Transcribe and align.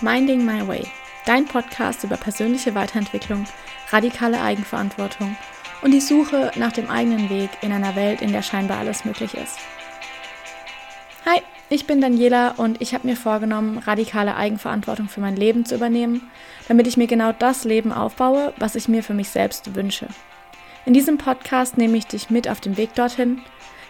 Minding 0.00 0.44
My 0.44 0.66
Way, 0.66 0.88
dein 1.24 1.44
Podcast 1.44 2.02
über 2.02 2.16
persönliche 2.16 2.74
Weiterentwicklung, 2.74 3.44
radikale 3.90 4.40
Eigenverantwortung 4.40 5.36
und 5.82 5.92
die 5.92 6.00
Suche 6.00 6.50
nach 6.56 6.72
dem 6.72 6.90
eigenen 6.90 7.30
Weg 7.30 7.50
in 7.60 7.70
einer 7.70 7.94
Welt, 7.94 8.20
in 8.20 8.32
der 8.32 8.42
scheinbar 8.42 8.78
alles 8.78 9.04
möglich 9.04 9.34
ist. 9.34 9.56
Hi, 11.24 11.40
ich 11.68 11.86
bin 11.86 12.00
Daniela 12.00 12.54
und 12.56 12.82
ich 12.82 12.92
habe 12.92 13.06
mir 13.06 13.16
vorgenommen, 13.16 13.78
radikale 13.78 14.34
Eigenverantwortung 14.34 15.08
für 15.08 15.20
mein 15.20 15.36
Leben 15.36 15.64
zu 15.64 15.76
übernehmen, 15.76 16.28
damit 16.66 16.88
ich 16.88 16.96
mir 16.96 17.06
genau 17.06 17.30
das 17.30 17.62
Leben 17.62 17.92
aufbaue, 17.92 18.52
was 18.56 18.74
ich 18.74 18.88
mir 18.88 19.04
für 19.04 19.14
mich 19.14 19.28
selbst 19.28 19.76
wünsche. 19.76 20.08
In 20.86 20.92
diesem 20.92 21.18
Podcast 21.18 21.78
nehme 21.78 21.96
ich 21.96 22.08
dich 22.08 22.30
mit 22.30 22.48
auf 22.48 22.60
dem 22.60 22.76
Weg 22.76 22.94
dorthin. 22.94 23.42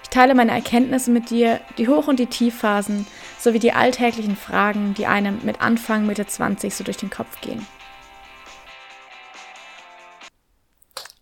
Ich 0.04 0.10
teile 0.10 0.34
meine 0.36 0.52
Erkenntnisse 0.52 1.10
mit 1.10 1.30
dir, 1.30 1.60
die 1.76 1.88
Hoch- 1.88 2.06
und 2.06 2.20
die 2.20 2.26
Tiefphasen, 2.26 3.04
sowie 3.40 3.58
die 3.58 3.72
alltäglichen 3.72 4.36
Fragen, 4.36 4.94
die 4.94 5.06
einem 5.06 5.40
mit 5.42 5.60
Anfang, 5.60 6.06
Mitte 6.06 6.26
20 6.26 6.72
so 6.72 6.84
durch 6.84 6.98
den 6.98 7.10
Kopf 7.10 7.40
gehen. 7.40 7.66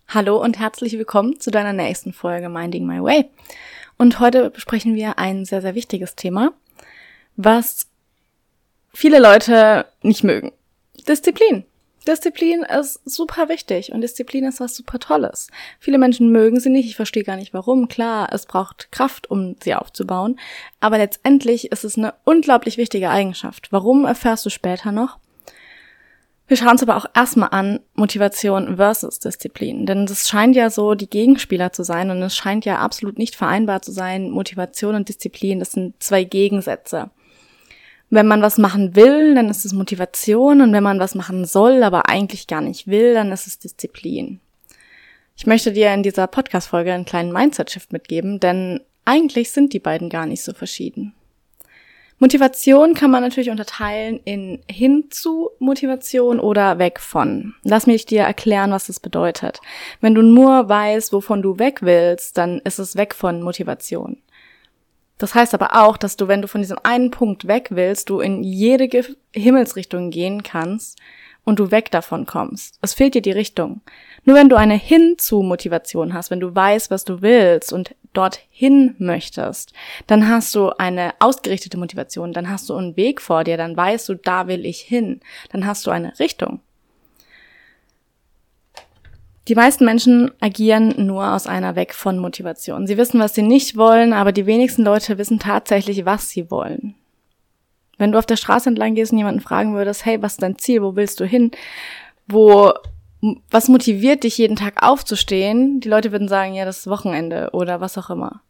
Hallo 0.09 0.37
und 0.39 0.59
herzlich 0.59 0.93
willkommen 0.93 1.39
zu 1.39 1.49
deiner 1.49 1.73
nächsten 1.73 2.13
Folge 2.13 2.49
Minding 2.49 2.85
My 2.85 3.01
Way. 3.01 3.29
Und 3.97 4.19
heute 4.19 4.51
besprechen 4.51 4.93
wir 4.93 5.17
ein 5.17 5.45
sehr, 5.45 5.61
sehr 5.61 5.73
wichtiges 5.73 6.15
Thema, 6.15 6.53
was 7.35 7.87
viele 8.93 9.19
Leute 9.19 9.87
nicht 10.03 10.23
mögen. 10.23 10.51
Disziplin. 11.07 11.63
Disziplin 12.07 12.63
ist 12.63 13.01
super 13.05 13.49
wichtig 13.49 13.91
und 13.91 14.01
Disziplin 14.01 14.45
ist 14.45 14.59
was 14.59 14.75
super 14.75 14.99
Tolles. 14.99 15.47
Viele 15.79 15.97
Menschen 15.97 16.31
mögen 16.31 16.59
sie 16.59 16.69
nicht, 16.69 16.87
ich 16.87 16.95
verstehe 16.95 17.23
gar 17.23 17.37
nicht 17.37 17.53
warum. 17.53 17.87
Klar, 17.87 18.29
es 18.31 18.45
braucht 18.45 18.91
Kraft, 18.91 19.29
um 19.29 19.55
sie 19.63 19.75
aufzubauen, 19.75 20.39
aber 20.79 20.97
letztendlich 20.97 21.71
ist 21.71 21.83
es 21.83 21.97
eine 21.97 22.13
unglaublich 22.25 22.77
wichtige 22.77 23.09
Eigenschaft. 23.09 23.71
Warum 23.71 24.05
erfährst 24.05 24.45
du 24.45 24.49
später 24.49 24.91
noch? 24.91 25.17
Wir 26.45 26.57
schauen 26.57 26.71
uns 26.71 26.83
aber 26.83 26.97
auch 26.97 27.05
erstmal 27.15 27.49
an 27.51 27.79
Motivation 27.95 28.75
versus 28.75 29.19
Disziplin, 29.19 29.85
denn 29.85 30.03
es 30.03 30.27
scheint 30.27 30.57
ja 30.57 30.69
so 30.69 30.93
die 30.93 31.09
Gegenspieler 31.09 31.71
zu 31.71 31.83
sein 31.83 32.11
und 32.11 32.21
es 32.21 32.35
scheint 32.35 32.65
ja 32.65 32.79
absolut 32.79 33.17
nicht 33.17 33.35
vereinbar 33.35 33.81
zu 33.81 33.93
sein, 33.93 34.29
Motivation 34.29 34.95
und 34.95 35.07
Disziplin, 35.07 35.59
das 35.59 35.71
sind 35.71 36.03
zwei 36.03 36.25
Gegensätze. 36.25 37.11
Wenn 38.09 38.27
man 38.27 38.41
was 38.41 38.57
machen 38.57 38.95
will, 38.95 39.33
dann 39.35 39.49
ist 39.49 39.65
es 39.65 39.73
Motivation 39.73 40.61
und 40.61 40.71
wenn 40.71 40.83
man 40.83 40.99
was 40.99 41.15
machen 41.15 41.45
soll, 41.45 41.83
aber 41.83 42.09
eigentlich 42.09 42.47
gar 42.47 42.61
nicht 42.61 42.87
will, 42.87 43.13
dann 43.13 43.31
ist 43.31 43.47
es 43.47 43.59
Disziplin. 43.59 44.39
Ich 45.35 45.47
möchte 45.47 45.71
dir 45.71 45.93
in 45.93 46.03
dieser 46.03 46.27
Podcast-Folge 46.27 46.93
einen 46.93 47.05
kleinen 47.05 47.31
Mindset-Shift 47.31 47.91
mitgeben, 47.91 48.39
denn 48.39 48.81
eigentlich 49.05 49.51
sind 49.51 49.73
die 49.73 49.79
beiden 49.79 50.09
gar 50.09 50.25
nicht 50.25 50.43
so 50.43 50.53
verschieden. 50.53 51.13
Motivation 52.19 52.93
kann 52.93 53.11
man 53.11 53.21
natürlich 53.21 53.49
unterteilen 53.49 54.19
in 54.23 54.61
hin 54.69 55.07
zu 55.09 55.49
Motivation 55.59 56.39
oder 56.39 56.79
weg 56.79 57.01
von. 57.01 57.53
Lass 57.63 57.85
mich 57.85 58.05
dir 58.05 58.21
erklären, 58.21 58.71
was 58.71 58.87
das 58.87 58.99
bedeutet. 58.99 59.59
Wenn 59.99 60.15
du 60.15 60.21
nur 60.21 60.69
weißt, 60.69 61.11
wovon 61.11 61.41
du 61.41 61.59
weg 61.59 61.79
willst, 61.81 62.37
dann 62.37 62.59
ist 62.59 62.79
es 62.79 62.95
weg 62.95 63.13
von 63.13 63.41
Motivation. 63.41 64.17
Das 65.23 65.35
heißt 65.35 65.53
aber 65.53 65.81
auch, 65.81 65.95
dass 65.95 66.17
du, 66.17 66.27
wenn 66.27 66.41
du 66.41 66.49
von 66.49 66.59
diesem 66.59 66.79
einen 66.83 67.09
Punkt 67.09 67.47
weg 67.47 67.69
willst, 67.69 68.09
du 68.09 68.19
in 68.19 68.43
jede 68.43 68.89
Ge 68.89 69.05
Himmelsrichtung 69.31 70.09
gehen 70.09 70.43
kannst 70.43 70.99
und 71.45 71.59
du 71.59 71.71
weg 71.71 71.91
davon 71.91 72.25
kommst. 72.25 72.77
Es 72.81 72.93
fehlt 72.93 73.15
dir 73.15 73.21
die 73.21 73.31
Richtung. 73.31 73.79
Nur 74.25 74.35
wenn 74.35 74.49
du 74.49 74.57
eine 74.57 74.73
Hinzu-Motivation 74.73 76.13
hast, 76.13 76.29
wenn 76.29 76.41
du 76.41 76.53
weißt, 76.53 76.91
was 76.91 77.05
du 77.05 77.21
willst 77.21 77.71
und 77.71 77.95
dorthin 78.11 78.95
möchtest, 78.97 79.71
dann 80.07 80.27
hast 80.27 80.53
du 80.55 80.71
eine 80.71 81.13
ausgerichtete 81.19 81.77
Motivation, 81.77 82.33
dann 82.33 82.49
hast 82.49 82.69
du 82.69 82.75
einen 82.75 82.97
Weg 82.97 83.21
vor 83.21 83.45
dir, 83.45 83.55
dann 83.55 83.77
weißt 83.77 84.09
du, 84.09 84.15
da 84.15 84.47
will 84.47 84.65
ich 84.65 84.81
hin, 84.81 85.21
dann 85.53 85.65
hast 85.65 85.87
du 85.87 85.91
eine 85.91 86.19
Richtung. 86.19 86.59
Die 89.49 89.55
meisten 89.55 89.83
Menschen 89.83 90.31
agieren 90.39 91.05
nur 91.05 91.33
aus 91.33 91.47
einer 91.47 91.75
Weg 91.75 91.93
von 91.93 92.17
Motivation. 92.17 92.87
Sie 92.87 92.97
wissen, 92.97 93.19
was 93.19 93.35
sie 93.35 93.41
nicht 93.41 93.75
wollen, 93.75 94.13
aber 94.13 94.31
die 94.31 94.45
wenigsten 94.45 94.83
Leute 94.83 95.17
wissen 95.17 95.39
tatsächlich, 95.39 96.05
was 96.05 96.29
sie 96.29 96.49
wollen. 96.49 96.95
Wenn 97.97 98.13
du 98.13 98.17
auf 98.17 98.25
der 98.25 98.37
Straße 98.37 98.69
entlang 98.69 98.95
gehst 98.95 99.11
und 99.11 99.17
jemanden 99.17 99.41
fragen 99.41 99.75
würdest, 99.75 100.05
hey, 100.05 100.21
was 100.21 100.33
ist 100.33 100.41
dein 100.41 100.57
Ziel? 100.57 100.81
Wo 100.81 100.95
willst 100.95 101.19
du 101.19 101.25
hin? 101.25 101.51
Wo, 102.25 102.71
was 103.51 103.67
motiviert 103.67 104.23
dich 104.23 104.37
jeden 104.37 104.55
Tag 104.55 104.81
aufzustehen? 104.81 105.81
Die 105.81 105.89
Leute 105.89 106.13
würden 106.13 106.29
sagen, 106.29 106.53
ja, 106.53 106.63
das 106.63 106.79
ist 106.79 106.87
Wochenende 106.87 107.49
oder 107.51 107.81
was 107.81 107.97
auch 107.97 108.09
immer. 108.09 108.41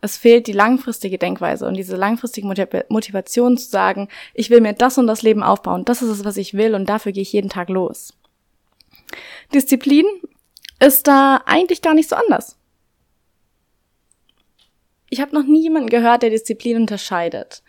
Es 0.00 0.16
fehlt 0.16 0.48
die 0.48 0.52
langfristige 0.52 1.16
Denkweise 1.16 1.66
und 1.66 1.74
diese 1.74 1.96
langfristige 1.96 2.46
Motivation 2.88 3.56
zu 3.56 3.70
sagen, 3.70 4.08
ich 4.34 4.50
will 4.50 4.60
mir 4.60 4.74
das 4.74 4.98
und 4.98 5.06
das 5.06 5.22
Leben 5.22 5.42
aufbauen, 5.42 5.86
das 5.86 6.02
ist 6.02 6.10
es, 6.10 6.24
was 6.24 6.36
ich 6.36 6.54
will 6.54 6.74
und 6.74 6.88
dafür 6.88 7.12
gehe 7.12 7.22
ich 7.22 7.32
jeden 7.32 7.48
Tag 7.48 7.70
los. 7.70 8.12
Disziplin 9.52 10.06
ist 10.80 11.06
da 11.06 11.42
eigentlich 11.46 11.82
gar 11.82 11.94
nicht 11.94 12.08
so 12.08 12.16
anders. 12.16 12.58
Ich 15.10 15.20
habe 15.20 15.34
noch 15.34 15.44
nie 15.44 15.62
jemanden 15.62 15.90
gehört, 15.90 16.22
der 16.22 16.30
Disziplin 16.30 16.76
unterscheidet. 16.76 17.62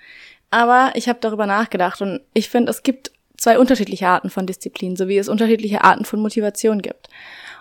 Aber 0.49 0.91
ich 0.95 1.07
habe 1.09 1.19
darüber 1.21 1.45
nachgedacht 1.45 2.01
und 2.01 2.21
ich 2.33 2.49
finde, 2.49 2.71
es 2.71 2.81
gibt 2.83 3.11
zwei 3.37 3.59
unterschiedliche 3.59 4.07
Arten 4.07 4.29
von 4.29 4.47
Disziplin, 4.47 4.95
so 4.95 5.07
wie 5.07 5.17
es 5.17 5.29
unterschiedliche 5.29 5.83
Arten 5.83 6.05
von 6.05 6.21
Motivation 6.21 6.81
gibt. 6.81 7.09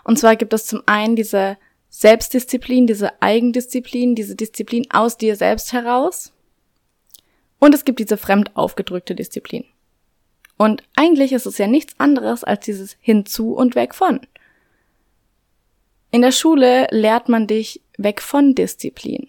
Und 0.03 0.17
zwar 0.17 0.35
gibt 0.35 0.53
es 0.53 0.65
zum 0.65 0.81
einen 0.85 1.15
diese 1.15 1.57
Selbstdisziplin, 1.89 2.87
diese 2.87 3.21
Eigendisziplin, 3.21 4.15
diese 4.15 4.35
Disziplin 4.35 4.85
aus 4.91 5.17
dir 5.17 5.35
selbst 5.35 5.73
heraus. 5.73 6.33
Und 7.59 7.73
es 7.73 7.85
gibt 7.85 7.99
diese 7.99 8.17
fremd 8.17 8.55
aufgedrückte 8.55 9.15
Disziplin. 9.15 9.65
Und 10.57 10.83
eigentlich 10.95 11.33
ist 11.33 11.45
es 11.45 11.57
ja 11.57 11.67
nichts 11.67 11.95
anderes 11.99 12.43
als 12.43 12.65
dieses 12.65 12.97
hinzu 13.01 13.53
und 13.53 13.75
weg 13.75 13.93
von. 13.93 14.21
In 16.11 16.21
der 16.21 16.31
Schule 16.31 16.87
lehrt 16.91 17.27
man 17.27 17.45
dich 17.47 17.81
weg 17.97 18.21
von 18.21 18.55
Disziplin. 18.55 19.27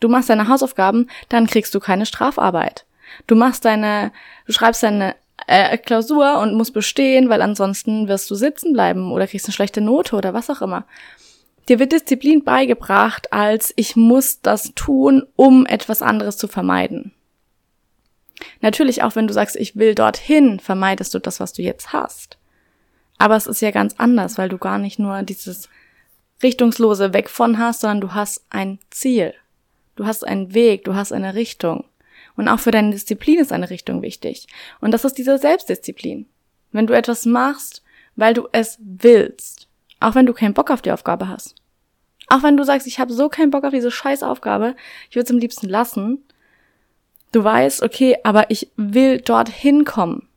Du 0.00 0.08
machst 0.08 0.28
deine 0.28 0.48
Hausaufgaben, 0.48 1.08
dann 1.28 1.46
kriegst 1.46 1.74
du 1.74 1.80
keine 1.80 2.04
Strafarbeit. 2.04 2.84
Du 3.26 3.36
machst 3.36 3.64
deine, 3.64 4.12
du 4.46 4.52
schreibst 4.52 4.82
deine 4.82 5.14
äh, 5.46 5.78
Klausur 5.78 6.40
und 6.40 6.54
musst 6.54 6.74
bestehen, 6.74 7.28
weil 7.28 7.42
ansonsten 7.42 8.08
wirst 8.08 8.30
du 8.30 8.34
sitzen 8.34 8.72
bleiben 8.72 9.12
oder 9.12 9.26
kriegst 9.26 9.46
eine 9.46 9.54
schlechte 9.54 9.80
Note 9.80 10.16
oder 10.16 10.34
was 10.34 10.50
auch 10.50 10.62
immer. 10.62 10.84
Dir 11.68 11.78
wird 11.78 11.92
Disziplin 11.92 12.44
beigebracht 12.44 13.32
als 13.32 13.72
ich 13.76 13.96
muss 13.96 14.42
das 14.42 14.72
tun, 14.74 15.24
um 15.36 15.64
etwas 15.64 16.02
anderes 16.02 16.36
zu 16.36 16.48
vermeiden. 16.48 17.13
Natürlich 18.60 19.02
auch, 19.02 19.16
wenn 19.16 19.26
du 19.26 19.34
sagst, 19.34 19.56
ich 19.56 19.76
will 19.76 19.94
dorthin, 19.94 20.60
vermeidest 20.60 21.14
du 21.14 21.18
das, 21.18 21.40
was 21.40 21.52
du 21.52 21.62
jetzt 21.62 21.92
hast. 21.92 22.38
Aber 23.18 23.36
es 23.36 23.46
ist 23.46 23.60
ja 23.60 23.70
ganz 23.70 23.94
anders, 23.98 24.38
weil 24.38 24.48
du 24.48 24.58
gar 24.58 24.78
nicht 24.78 24.98
nur 24.98 25.22
dieses 25.22 25.68
richtungslose 26.42 27.14
Weg 27.14 27.30
von 27.30 27.58
hast, 27.58 27.80
sondern 27.80 28.00
du 28.00 28.14
hast 28.14 28.44
ein 28.50 28.78
Ziel. 28.90 29.34
Du 29.96 30.06
hast 30.06 30.26
einen 30.26 30.54
Weg, 30.54 30.84
du 30.84 30.94
hast 30.94 31.12
eine 31.12 31.34
Richtung. 31.34 31.84
Und 32.36 32.48
auch 32.48 32.58
für 32.58 32.72
deine 32.72 32.90
Disziplin 32.90 33.38
ist 33.38 33.52
eine 33.52 33.70
Richtung 33.70 34.02
wichtig. 34.02 34.48
Und 34.80 34.90
das 34.90 35.04
ist 35.04 35.18
diese 35.18 35.38
Selbstdisziplin. 35.38 36.26
Wenn 36.72 36.86
du 36.86 36.94
etwas 36.94 37.26
machst, 37.26 37.82
weil 38.16 38.34
du 38.34 38.48
es 38.52 38.78
willst, 38.80 39.68
auch 40.00 40.14
wenn 40.14 40.26
du 40.26 40.32
keinen 40.32 40.54
Bock 40.54 40.70
auf 40.70 40.82
die 40.82 40.92
Aufgabe 40.92 41.28
hast. 41.28 41.54
Auch 42.28 42.42
wenn 42.42 42.56
du 42.56 42.64
sagst, 42.64 42.86
ich 42.86 42.98
habe 42.98 43.12
so 43.12 43.28
keinen 43.28 43.50
Bock 43.50 43.64
auf 43.64 43.72
diese 43.72 43.90
scheiß 43.90 44.22
Aufgabe, 44.22 44.74
ich 45.08 45.16
würde 45.16 45.24
es 45.24 45.30
am 45.30 45.38
liebsten 45.38 45.68
lassen, 45.68 46.24
Du 47.34 47.42
weißt, 47.42 47.82
okay, 47.82 48.16
aber 48.22 48.48
ich 48.52 48.70
will 48.76 49.20
dorthin 49.20 49.84
kommen. 49.84 50.28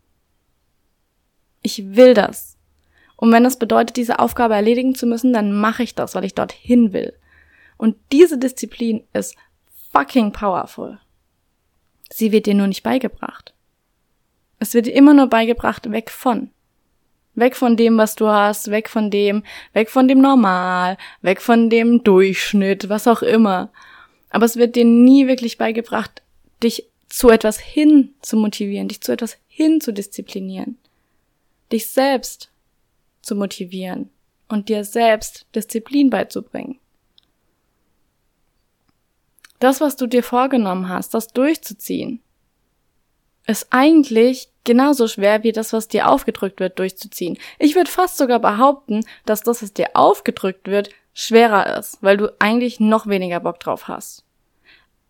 Ich 1.61 1.95
will 1.95 2.15
das. 2.15 2.57
Und 3.15 3.31
wenn 3.31 3.43
das 3.43 3.59
bedeutet, 3.59 3.97
diese 3.97 4.17
Aufgabe 4.17 4.55
erledigen 4.55 4.95
zu 4.95 5.05
müssen, 5.05 5.31
dann 5.31 5.53
mache 5.53 5.83
ich 5.83 5.93
das, 5.93 6.15
weil 6.15 6.25
ich 6.25 6.33
dorthin 6.33 6.93
will. 6.93 7.13
Und 7.77 7.97
diese 8.11 8.39
Disziplin 8.39 9.03
ist 9.13 9.35
fucking 9.91 10.31
powerful. 10.31 10.97
Sie 12.09 12.31
wird 12.31 12.47
dir 12.47 12.55
nur 12.55 12.65
nicht 12.65 12.81
beigebracht. 12.81 13.53
Es 14.57 14.73
wird 14.73 14.87
dir 14.87 14.95
immer 14.95 15.13
nur 15.13 15.27
beigebracht, 15.27 15.91
weg 15.91 16.09
von. 16.09 16.49
Weg 17.35 17.55
von 17.55 17.77
dem, 17.77 17.99
was 17.99 18.15
du 18.15 18.27
hast, 18.27 18.71
weg 18.71 18.89
von 18.89 19.11
dem, 19.11 19.43
weg 19.73 19.91
von 19.91 20.07
dem 20.07 20.19
Normal, 20.19 20.97
weg 21.21 21.43
von 21.43 21.69
dem 21.69 22.03
Durchschnitt, 22.03 22.89
was 22.89 23.07
auch 23.07 23.21
immer. 23.21 23.69
Aber 24.31 24.45
es 24.45 24.55
wird 24.55 24.75
dir 24.75 24.85
nie 24.85 25.27
wirklich 25.27 25.59
beigebracht, 25.59 26.23
dich 26.63 26.87
zu 27.09 27.29
etwas 27.29 27.59
hin 27.59 28.13
zu 28.21 28.37
motivieren, 28.37 28.87
dich 28.87 29.01
zu 29.01 29.11
etwas 29.11 29.37
hin 29.47 29.81
zu 29.81 29.93
disziplinieren, 29.93 30.77
dich 31.71 31.87
selbst 31.87 32.49
zu 33.21 33.35
motivieren 33.35 34.09
und 34.47 34.69
dir 34.69 34.83
selbst 34.83 35.45
Disziplin 35.55 36.09
beizubringen. 36.09 36.79
Das, 39.59 39.81
was 39.81 39.95
du 39.95 40.07
dir 40.07 40.23
vorgenommen 40.23 40.89
hast, 40.89 41.13
das 41.13 41.27
durchzuziehen, 41.29 42.21
ist 43.47 43.67
eigentlich 43.71 44.49
genauso 44.63 45.07
schwer 45.07 45.43
wie 45.43 45.51
das, 45.51 45.73
was 45.73 45.87
dir 45.87 46.09
aufgedrückt 46.09 46.59
wird, 46.59 46.77
durchzuziehen. 46.77 47.37
Ich 47.57 47.75
würde 47.75 47.89
fast 47.89 48.17
sogar 48.17 48.39
behaupten, 48.39 49.05
dass 49.25 49.41
das, 49.41 49.63
was 49.63 49.73
dir 49.73 49.91
aufgedrückt 49.95 50.67
wird, 50.67 50.89
schwerer 51.13 51.77
ist, 51.79 51.97
weil 52.01 52.17
du 52.17 52.35
eigentlich 52.39 52.79
noch 52.79 53.07
weniger 53.07 53.39
Bock 53.39 53.59
drauf 53.59 53.87
hast. 53.87 54.26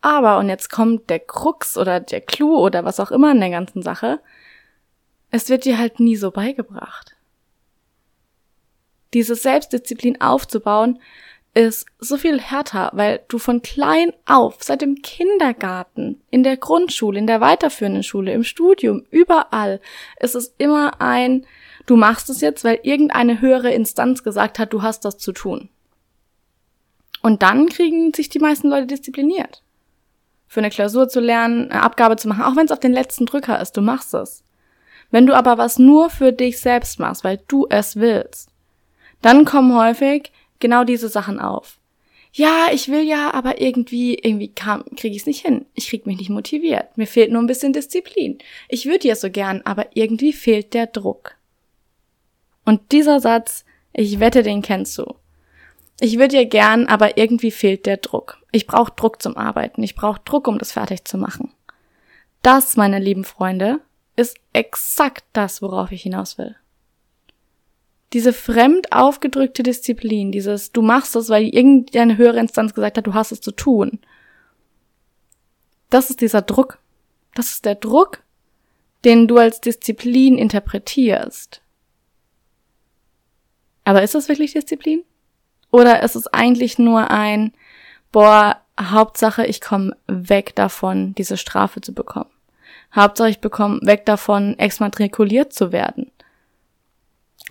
Aber, 0.02 0.38
und 0.38 0.50
jetzt 0.50 0.70
kommt 0.70 1.10
der 1.10 1.20
Krux 1.20 1.78
oder 1.78 2.00
der 2.00 2.22
Clou 2.22 2.58
oder 2.58 2.86
was 2.86 3.00
auch 3.00 3.12
immer 3.12 3.32
in 3.32 3.40
der 3.40 3.50
ganzen 3.50 3.82
Sache, 3.82 4.20
es 5.32 5.50
wird 5.50 5.66
dir 5.66 5.78
halt 5.78 6.00
nie 6.00 6.16
so 6.16 6.32
beigebracht. 6.32 7.16
Diese 9.14 9.36
Selbstdisziplin 9.36 10.22
aufzubauen, 10.22 11.00
ist 11.58 11.88
so 11.98 12.18
viel 12.18 12.40
härter, 12.40 12.92
weil 12.94 13.22
du 13.30 13.40
von 13.40 13.64
klein 13.64 14.12
auf, 14.28 14.58
seit 14.62 14.84
dem 14.84 15.02
Kindergarten, 15.02 16.22
in 16.30 16.44
der 16.44 16.56
Grundschule, 16.56 17.18
in 17.18 17.26
der 17.26 17.42
weiterführenden 17.42 18.04
Schule, 18.04 18.32
im 18.32 18.44
Studium, 18.44 19.06
überall, 19.10 19.82
ist 20.20 20.36
es 20.36 20.54
immer 20.60 21.02
ein, 21.02 21.48
du 21.88 21.96
machst 21.96 22.30
es 22.30 22.42
jetzt, 22.42 22.64
weil 22.64 22.80
irgendeine 22.84 23.42
höhere 23.42 23.72
Instanz 23.72 24.24
gesagt 24.24 24.60
hat, 24.60 24.72
du 24.72 24.84
hast 24.84 25.04
das 25.04 25.18
zu 25.18 25.32
tun. 25.32 25.70
Und 27.24 27.42
dann 27.42 27.70
kriegen 27.70 28.14
sich 28.14 28.30
die 28.30 28.38
meisten 28.38 28.70
Leute 28.70 28.86
diszipliniert. 28.86 29.64
Für 30.48 30.62
eine 30.62 30.70
Klausur 30.70 31.10
zu 31.10 31.20
lernen, 31.20 31.72
eine 31.72 31.84
Abgabe 31.84 32.16
zu 32.16 32.28
machen, 32.28 32.44
auch 32.44 32.56
wenn 32.56 32.66
es 32.66 32.72
auf 32.72 32.80
den 32.80 32.94
letzten 32.94 33.26
Drücker 33.26 33.60
ist, 33.62 33.76
du 33.76 33.82
machst 33.82 34.14
es. 34.14 34.44
Wenn 35.12 35.26
du 35.26 35.36
aber 35.36 35.58
was 35.58 35.80
nur 35.80 36.10
für 36.10 36.34
dich 36.34 36.60
selbst 36.60 37.00
machst, 37.00 37.24
weil 37.24 37.40
du 37.48 37.68
es 37.70 37.96
willst, 37.96 38.50
dann 39.22 39.46
kommen 39.46 39.76
häufig 39.76 40.32
genau 40.60 40.84
diese 40.84 41.10
Sachen 41.10 41.40
auf. 41.40 41.80
Ja, 42.34 42.68
ich 42.72 42.90
will 42.90 43.02
ja, 43.02 43.34
aber 43.34 43.62
irgendwie, 43.62 44.16
irgendwie 44.16 44.52
kriege 44.54 45.16
ich 45.16 45.22
es 45.22 45.26
nicht 45.26 45.46
hin. 45.46 45.66
Ich 45.74 45.90
krieg 45.90 46.06
mich 46.06 46.18
nicht 46.18 46.30
motiviert. 46.30 46.96
Mir 46.96 47.08
fehlt 47.08 47.32
nur 47.32 47.42
ein 47.42 47.48
bisschen 47.48 47.74
Disziplin. 47.74 48.38
Ich 48.70 48.86
würde 48.86 49.08
ja 49.08 49.16
so 49.16 49.32
gern, 49.32 49.62
aber 49.66 49.88
irgendwie 49.96 50.34
fehlt 50.34 50.74
der 50.74 50.88
Druck. 50.88 51.36
Und 52.64 52.92
dieser 52.92 53.20
Satz, 53.22 53.66
ich 53.94 54.20
wette, 54.20 54.44
den 54.44 54.62
kennst 54.62 54.98
du. 54.98 55.16
Ich 56.00 56.20
würde 56.20 56.36
ja 56.36 56.44
gern, 56.44 56.88
aber 56.88 57.18
irgendwie 57.18 57.52
fehlt 57.52 57.86
der 57.86 57.98
Druck. 57.98 58.38
Ich 58.52 58.68
brauche 58.68 58.94
Druck 58.96 59.22
zum 59.22 59.36
Arbeiten. 59.36 59.82
Ich 59.84 59.96
brauche 59.96 60.22
Druck, 60.24 60.48
um 60.48 60.60
das 60.60 60.72
fertig 60.72 61.06
zu 61.06 61.18
machen. 61.18 61.52
Das, 62.44 62.78
meine 62.78 63.00
lieben 63.00 63.24
Freunde, 63.24 63.80
ist 64.16 64.38
exakt 64.54 65.26
das, 65.34 65.62
worauf 65.62 65.92
ich 65.92 66.04
hinaus 66.04 66.38
will 66.38 66.56
diese 68.14 68.32
fremd 68.32 68.94
aufgedrückte 68.94 69.64
Disziplin, 69.64 70.32
dieses 70.32 70.72
du 70.72 70.82
machst 70.82 71.16
es, 71.16 71.30
weil 71.30 71.44
irgendeine 71.44 72.18
höhere 72.18 72.40
Instanz 72.40 72.74
gesagt 72.74 72.98
hat, 72.98 73.08
du 73.08 73.14
hast 73.14 73.32
es 73.32 73.42
zu 73.42 73.52
tun. 73.52 74.00
Das 75.90 76.10
ist 76.10 76.22
dieser 76.22 76.42
Druck. 76.42 76.80
Das 77.36 77.52
ist 77.52 77.66
der 77.66 77.76
Druck, 77.76 78.24
den 79.04 79.28
du 79.28 79.38
als 79.38 79.62
Disziplin 79.62 80.38
interpretierst. 80.38 81.62
Aber 83.84 84.04
ist 84.04 84.16
das 84.16 84.30
wirklich 84.30 84.54
Disziplin? 84.54 85.04
Oder 85.72 86.04
ist 86.04 86.16
es 86.16 86.28
eigentlich 86.28 86.80
nur 86.80 87.12
ein, 87.12 87.54
boah, 88.12 88.58
Hauptsache, 88.80 89.46
ich 89.46 89.62
komme 89.62 89.96
weg 90.08 90.56
davon, 90.56 91.16
diese 91.16 91.38
Strafe 91.38 91.82
zu 91.82 91.94
bekommen. 91.94 92.30
Hauptsache, 92.96 93.30
ich 93.30 93.40
bekomme 93.40 93.80
weg 93.82 94.06
davon, 94.06 94.58
exmatrikuliert 94.60 95.52
zu 95.52 95.72
werden 95.72 96.12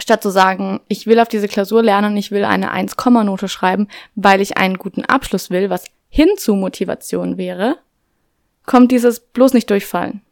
statt 0.01 0.23
zu 0.23 0.31
sagen, 0.31 0.81
ich 0.89 1.07
will 1.07 1.21
auf 1.21 1.29
diese 1.29 1.49
Klausur 1.49 1.83
lernen 1.83 2.13
und 2.13 2.17
ich 2.17 2.31
will 2.31 2.45
eine 2.45 2.73
1-Note 2.75 3.49
schreiben, 3.49 3.89
weil 4.15 4.41
ich 4.41 4.57
einen 4.57 4.79
guten 4.79 5.05
Abschluss 5.05 5.51
will, 5.51 5.71
was 5.71 5.85
hin 6.09 6.29
zu 6.37 6.55
Motivation 6.55 7.39
wäre, 7.39 7.79
kommt 8.65 8.93
dieses 8.93 9.21
bloß 9.21 9.55
nicht 9.55 9.71
durchfallen. 9.71 10.23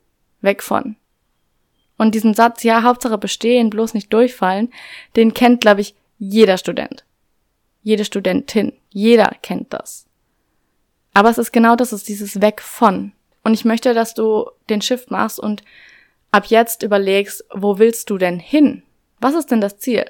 Weg 0.41 0.63
von. 0.63 0.97
Und 1.97 2.15
diesen 2.15 2.35
Satz, 2.35 2.63
ja, 2.63 2.83
Hauptsache 2.83 3.19
bestehen, 3.19 3.71
bloß 3.71 3.95
nicht 3.95 4.13
durchfallen, 4.13 4.73
den 5.17 5.33
kennt, 5.33 5.61
glaube 5.61 5.81
ich, 5.81 5.95
jeder 6.19 6.59
Student. 6.59 7.05
Jede 7.85 8.05
Studentin. 8.05 8.73
Jeder 8.91 9.31
kennt 9.43 9.73
das. 9.73 10.07
Aber 11.13 11.31
es 11.31 11.39
ist 11.39 11.53
genau 11.53 11.77
das, 11.77 11.93
es 11.93 12.01
ist 12.01 12.09
dieses 12.09 12.41
Weg 12.41 12.61
von. 12.61 13.13
Und 13.45 13.55
ich 13.55 13.65
möchte, 13.65 13.95
dass 13.95 14.15
du 14.15 14.51
den 14.69 14.81
Shift 14.81 15.11
machst 15.11 15.39
und 15.39 15.63
ab 16.33 16.47
jetzt 16.47 16.83
überlegst, 16.83 17.45
wo 17.53 17.79
willst 17.79 18.11
du 18.11 18.19
denn 18.19 18.41
hin? 18.41 18.83
Was 19.21 19.35
ist 19.35 19.51
denn 19.51 19.61
das 19.61 19.79
Ziel? 19.79 20.05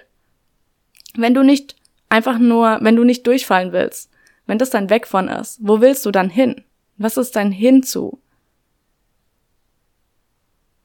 Wenn 1.16 1.34
du 1.34 1.42
nicht 1.42 1.76
einfach 2.08 2.38
nur, 2.38 2.78
wenn 2.80 2.96
du 2.96 3.04
nicht 3.04 3.26
durchfallen 3.26 3.72
willst, 3.72 4.08
wenn 4.46 4.58
das 4.58 4.70
dein 4.70 4.88
Weg 4.88 5.06
von 5.06 5.28
ist, 5.28 5.58
wo 5.60 5.80
willst 5.80 6.06
du 6.06 6.12
dann 6.12 6.30
hin? 6.30 6.64
Was 6.96 7.16
ist 7.16 7.34
dein 7.34 7.50
Hinzu? 7.50 8.20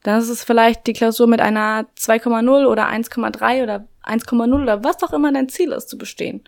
Dann 0.02 0.20
ist 0.20 0.28
es 0.28 0.42
vielleicht 0.42 0.86
die 0.86 0.92
Klausur 0.92 1.28
mit 1.28 1.40
einer 1.40 1.86
2,0 1.96 2.66
oder 2.66 2.88
1,3 2.88 3.62
oder 3.62 3.86
1,0 4.02 4.62
oder 4.62 4.82
was 4.82 5.02
auch 5.04 5.12
immer 5.12 5.32
dein 5.32 5.48
Ziel 5.48 5.72
ist 5.72 5.88
zu 5.88 5.96
bestehen. 5.96 6.42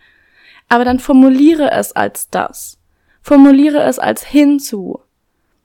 Aber 0.72 0.86
dann 0.86 1.00
formuliere 1.00 1.70
es 1.70 1.92
als 1.92 2.30
das. 2.30 2.78
Formuliere 3.20 3.82
es 3.82 3.98
als 3.98 4.24
hinzu. 4.24 5.00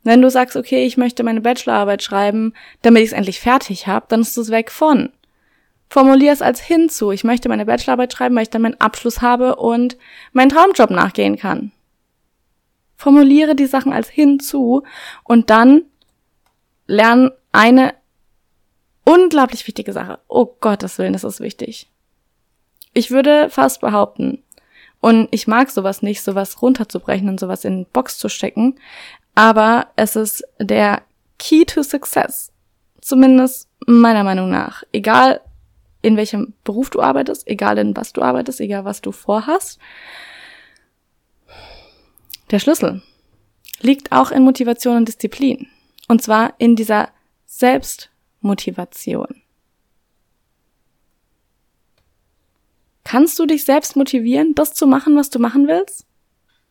Wenn 0.03 0.21
du 0.21 0.29
sagst, 0.29 0.57
okay, 0.57 0.85
ich 0.85 0.97
möchte 0.97 1.23
meine 1.23 1.39
Bachelorarbeit 1.39 2.03
schreiben, 2.03 2.53
damit 2.81 3.03
ich 3.03 3.11
es 3.11 3.13
endlich 3.13 3.39
fertig 3.39 3.87
habe, 3.87 4.05
dann 4.09 4.19
ist 4.19 4.37
es 4.37 4.51
weg 4.51 4.69
von. 4.69 5.13
Formulier 5.89 6.33
es 6.33 6.41
als 6.41 6.59
hinzu. 6.59 7.11
Ich 7.11 7.23
möchte 7.23 7.47
meine 7.47 7.65
Bachelorarbeit 7.65 8.11
schreiben, 8.11 8.35
weil 8.35 8.43
ich 8.43 8.49
dann 8.49 8.63
meinen 8.63 8.81
Abschluss 8.81 9.21
habe 9.21 9.55
und 9.55 9.95
meinen 10.33 10.49
Traumjob 10.49 10.89
nachgehen 10.89 11.37
kann. 11.37 11.71
Formuliere 12.97 13.55
die 13.55 13.65
Sachen 13.65 13.93
als 13.93 14.09
hinzu 14.09 14.83
und 15.23 15.49
dann 15.49 15.83
lern 16.85 17.31
eine 17.53 17.93
unglaublich 19.05 19.65
wichtige 19.67 19.93
Sache. 19.93 20.19
Oh 20.27 20.47
Gottes 20.59 20.97
Willen, 20.97 21.13
das 21.13 21.23
ist 21.23 21.39
wichtig. 21.39 21.89
Ich 22.93 23.09
würde 23.09 23.49
fast 23.49 23.79
behaupten, 23.79 24.43
und 24.99 25.27
ich 25.31 25.47
mag 25.47 25.69
sowas 25.69 26.01
nicht, 26.01 26.21
sowas 26.21 26.61
runterzubrechen 26.61 27.29
und 27.29 27.39
sowas 27.39 27.65
in 27.65 27.85
Box 27.85 28.17
zu 28.17 28.29
stecken, 28.29 28.75
aber 29.35 29.87
es 29.95 30.15
ist 30.15 30.43
der 30.59 31.03
Key 31.37 31.65
to 31.65 31.83
Success. 31.83 32.51
Zumindest 33.01 33.69
meiner 33.85 34.23
Meinung 34.23 34.49
nach. 34.49 34.83
Egal, 34.91 35.41
in 36.01 36.17
welchem 36.17 36.53
Beruf 36.63 36.89
du 36.89 37.01
arbeitest, 37.01 37.47
egal 37.47 37.77
in 37.77 37.95
was 37.95 38.13
du 38.13 38.21
arbeitest, 38.21 38.59
egal 38.59 38.85
was 38.85 39.01
du 39.01 39.11
vorhast. 39.11 39.79
Der 42.51 42.59
Schlüssel 42.59 43.01
liegt 43.81 44.11
auch 44.11 44.31
in 44.31 44.43
Motivation 44.43 44.97
und 44.97 45.07
Disziplin. 45.07 45.67
Und 46.07 46.21
zwar 46.21 46.53
in 46.57 46.75
dieser 46.75 47.09
Selbstmotivation. 47.45 49.41
Kannst 53.07 53.39
du 53.39 53.45
dich 53.45 53.63
selbst 53.63 53.95
motivieren, 53.95 54.53
das 54.53 54.73
zu 54.73 54.85
machen, 54.85 55.15
was 55.15 55.29
du 55.29 55.39
machen 55.39 55.69
willst? 55.69 56.05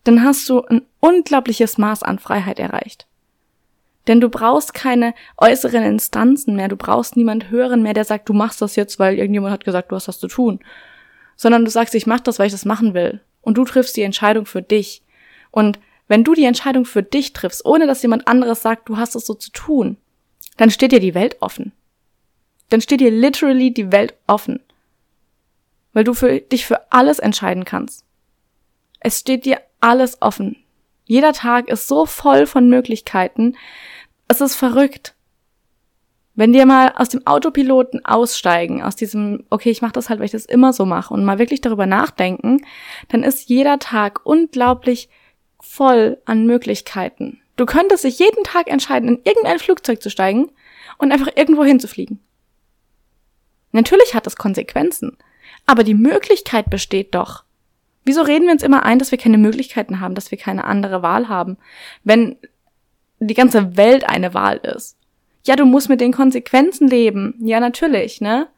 Dann 0.05 0.23
hast 0.23 0.47
du 0.51 0.61
ein 0.61 0.83
unglaubliches 1.01 1.79
Maß 1.79 2.03
an 2.03 2.19
Freiheit 2.19 2.59
erreicht. 2.59 3.07
Denn 4.07 4.21
du 4.21 4.29
brauchst 4.29 4.75
keine 4.75 5.15
äußeren 5.39 5.83
Instanzen 5.83 6.55
mehr, 6.55 6.69
du 6.69 6.77
brauchst 6.77 7.17
niemand 7.17 7.49
hören 7.49 7.83
mehr, 7.83 7.95
der 7.95 8.05
sagt, 8.05 8.29
du 8.29 8.35
machst 8.35 8.61
das 8.61 8.77
jetzt, 8.77 8.99
weil 8.99 9.17
irgendjemand 9.17 9.51
hat 9.51 9.65
gesagt, 9.65 9.91
du 9.91 9.97
hast 9.97 10.09
das 10.09 10.21
zu 10.21 10.29
tun. 10.29 10.61
Sondern 11.37 11.65
du 11.65 11.71
sagst, 11.71 11.95
ich 11.95 12.07
mach 12.07 12.21
das, 12.21 12.39
weil 12.39 12.49
ich 12.49 12.53
das 12.53 12.67
machen 12.67 12.93
will. 12.93 13.23
Und 13.41 13.57
du 13.57 13.65
triffst 13.65 13.97
die 13.97 14.03
Entscheidung 14.03 14.45
für 14.45 14.61
dich. 14.61 15.03
Und 15.51 15.79
wenn 16.07 16.23
du 16.23 16.35
die 16.35 16.45
Entscheidung 16.45 16.85
für 16.85 17.03
dich 17.03 17.33
triffst, 17.33 17.65
ohne 17.65 17.87
dass 17.87 18.03
jemand 18.03 18.29
anderes 18.29 18.61
sagt, 18.61 18.91
du 18.91 18.99
hast 18.99 19.17
es 19.17 19.25
so 19.25 19.33
zu 19.33 19.53
tun, 19.53 19.97
dann 20.59 20.71
steht 20.71 20.93
dir 20.93 21.01
die 21.01 21.15
Welt 21.15 21.39
offen. 21.41 21.73
Dann 22.69 22.83
steht 22.83 23.01
dir 23.01 23.11
literally 23.11 23.73
die 23.73 23.91
Welt 23.91 24.13
offen. 24.27 24.61
Weil 25.97 26.05
du 26.05 26.13
für 26.13 26.43
dich 26.43 26.67
für 26.67 26.93
alles 26.93 27.19
entscheiden 27.19 27.65
kannst. 27.65 28.05
Es 29.01 29.21
steht 29.21 29.47
dir 29.47 29.63
alles 29.81 30.21
offen. 30.21 30.63
Jeder 31.07 31.33
Tag 31.33 31.71
ist 31.71 31.89
so 31.89 32.05
voll 32.05 32.45
von 32.45 32.69
Möglichkeiten, 32.69 33.57
es 34.29 34.43
ist 34.43 34.57
verrückt. 34.57 35.15
Wenn 36.35 36.53
wir 36.53 36.67
mal 36.67 36.93
aus 36.97 37.09
dem 37.09 37.27
Autopiloten 37.27 38.05
aussteigen, 38.05 38.83
aus 38.83 38.95
diesem, 38.95 39.47
okay, 39.49 39.71
ich 39.71 39.81
mache 39.81 39.93
das 39.93 40.11
halt, 40.11 40.19
weil 40.19 40.27
ich 40.27 40.33
das 40.33 40.45
immer 40.45 40.75
so 40.75 40.85
mache 40.85 41.15
und 41.15 41.25
mal 41.25 41.39
wirklich 41.39 41.63
darüber 41.63 41.87
nachdenken, 41.87 42.67
dann 43.09 43.23
ist 43.23 43.49
jeder 43.49 43.79
Tag 43.79 44.21
unglaublich 44.25 45.09
voll 45.61 46.21
an 46.27 46.45
Möglichkeiten. 46.45 47.41
Du 47.57 47.65
könntest 47.65 48.05
dich 48.05 48.19
jeden 48.19 48.45
Tag 48.45 48.69
entscheiden, 48.71 49.09
in 49.09 49.21
irgendein 49.25 49.61
Flugzeug 49.61 50.03
zu 50.03 50.11
steigen 50.11 50.53
und 50.99 51.11
einfach 51.11 51.31
irgendwo 51.37 51.65
hinzufliegen. 51.65 52.21
Natürlich 53.73 54.15
hat 54.15 54.27
das 54.27 54.37
Konsequenzen, 54.37 55.17
aber 55.67 55.85
die 55.85 55.95
Möglichkeit 55.95 56.71
besteht 56.71 57.15
doch. 57.15 57.45
Wieso 58.05 58.23
reden 58.23 58.47
wir 58.47 58.53
uns 58.53 58.63
immer 58.63 58.85
ein, 58.85 58.99
dass 58.99 59.11
wir 59.11 59.19
keine 59.19 59.39
Möglichkeiten 59.39 60.01
haben, 60.01 60.15
dass 60.15 60.31
wir 60.31 60.39
keine 60.39 60.65
andere 60.65 61.03
Wahl 61.03 61.29
haben, 61.29 61.59
wenn 62.05 62.37
die 63.19 63.35
ganze 63.35 63.77
Welt 63.77 64.09
eine 64.09 64.35
Wahl 64.35 64.59
ist. 64.59 64.97
Ja, 65.45 65.57
du 65.57 65.65
musst 65.65 65.89
mit 65.89 66.01
den 66.01 66.13
Konsequenzen 66.13 66.89
leben. 66.89 67.35
Ja, 67.41 67.61
natürlich, 67.61 68.21
ne? 68.21 68.49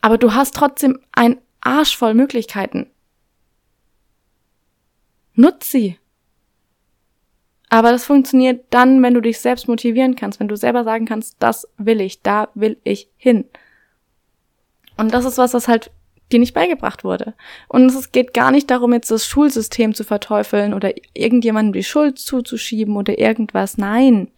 Aber 0.00 0.18
du 0.18 0.34
hast 0.34 0.54
trotzdem 0.54 1.00
ein 1.12 1.38
Arsch 1.60 1.96
voll 1.96 2.14
Möglichkeiten. 2.14 2.90
Nutz 5.34 5.70
sie. 5.70 5.98
Aber 7.68 7.90
das 7.90 8.04
funktioniert 8.04 8.64
dann, 8.70 9.02
wenn 9.02 9.14
du 9.14 9.20
dich 9.20 9.40
selbst 9.40 9.68
motivieren 9.68 10.14
kannst, 10.14 10.40
wenn 10.40 10.48
du 10.48 10.56
selber 10.56 10.84
sagen 10.84 11.04
kannst, 11.04 11.36
das 11.40 11.68
will 11.76 12.00
ich, 12.00 12.22
da 12.22 12.48
will 12.54 12.78
ich 12.84 13.10
hin. 13.16 13.44
Und 14.96 15.12
das 15.12 15.24
ist 15.24 15.36
was, 15.36 15.52
was 15.52 15.68
halt 15.68 15.90
dir 16.32 16.38
nicht 16.38 16.54
beigebracht 16.54 17.04
wurde. 17.04 17.34
Und 17.68 17.86
es 17.86 18.12
geht 18.12 18.34
gar 18.34 18.50
nicht 18.50 18.70
darum, 18.70 18.92
jetzt 18.92 19.10
das 19.10 19.26
Schulsystem 19.26 19.94
zu 19.94 20.04
verteufeln 20.04 20.74
oder 20.74 20.92
irgendjemandem 21.14 21.72
die 21.72 21.84
Schuld 21.84 22.18
zuzuschieben 22.18 22.96
oder 22.96 23.18
irgendwas. 23.18 23.78
Nein, 23.78 24.28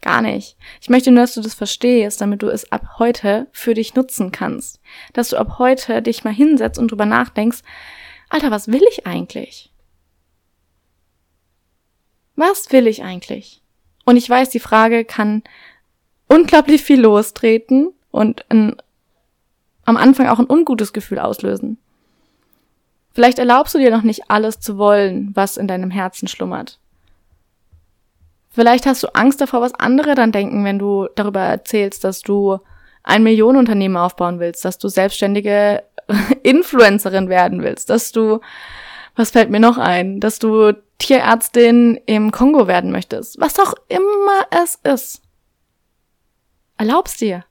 gar 0.00 0.22
nicht. 0.22 0.56
Ich 0.80 0.88
möchte 0.88 1.10
nur, 1.10 1.22
dass 1.22 1.34
du 1.34 1.42
das 1.42 1.54
verstehst, 1.54 2.20
damit 2.20 2.42
du 2.42 2.48
es 2.48 2.70
ab 2.72 2.98
heute 2.98 3.46
für 3.52 3.74
dich 3.74 3.94
nutzen 3.94 4.32
kannst. 4.32 4.80
Dass 5.12 5.30
du 5.30 5.36
ab 5.36 5.58
heute 5.58 6.00
dich 6.00 6.24
mal 6.24 6.32
hinsetzt 6.32 6.78
und 6.78 6.90
drüber 6.90 7.06
nachdenkst, 7.06 7.60
Alter, 8.30 8.50
was 8.50 8.68
will 8.68 8.82
ich 8.90 9.06
eigentlich? 9.06 9.70
Was 12.36 12.72
will 12.72 12.86
ich 12.86 13.02
eigentlich? 13.02 13.62
Und 14.04 14.16
ich 14.16 14.28
weiß, 14.28 14.50
die 14.50 14.60
Frage 14.60 15.04
kann 15.04 15.42
unglaublich 16.28 16.82
viel 16.82 17.00
lostreten 17.00 17.92
und 18.10 18.44
ein 18.50 18.76
am 19.84 19.96
Anfang 19.96 20.28
auch 20.28 20.38
ein 20.38 20.50
ungutes 20.50 20.92
Gefühl 20.92 21.18
auslösen. 21.18 21.78
Vielleicht 23.12 23.38
erlaubst 23.38 23.74
du 23.74 23.78
dir 23.78 23.90
noch 23.90 24.02
nicht 24.02 24.30
alles 24.30 24.58
zu 24.60 24.76
wollen, 24.76 25.30
was 25.34 25.56
in 25.56 25.68
deinem 25.68 25.90
Herzen 25.90 26.26
schlummert. 26.26 26.78
Vielleicht 28.50 28.86
hast 28.86 29.02
du 29.02 29.14
Angst 29.14 29.40
davor, 29.40 29.60
was 29.60 29.74
andere 29.74 30.14
dann 30.14 30.32
denken, 30.32 30.64
wenn 30.64 30.78
du 30.78 31.08
darüber 31.16 31.40
erzählst, 31.40 32.04
dass 32.04 32.22
du 32.22 32.58
ein 33.02 33.22
Millionenunternehmen 33.22 33.96
aufbauen 33.96 34.40
willst, 34.40 34.64
dass 34.64 34.78
du 34.78 34.88
selbstständige 34.88 35.82
Influencerin 36.42 37.28
werden 37.28 37.62
willst, 37.62 37.90
dass 37.90 38.12
du, 38.12 38.40
was 39.16 39.30
fällt 39.30 39.50
mir 39.50 39.60
noch 39.60 39.78
ein, 39.78 40.20
dass 40.20 40.38
du 40.38 40.72
Tierärztin 40.98 42.00
im 42.06 42.30
Kongo 42.30 42.66
werden 42.66 42.90
möchtest, 42.90 43.40
was 43.40 43.58
auch 43.58 43.74
immer 43.88 44.46
es 44.50 44.78
ist. 44.84 45.22
Erlaubst 46.76 47.20
dir. 47.20 47.44